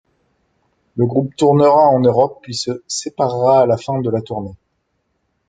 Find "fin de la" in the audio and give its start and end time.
3.77-4.21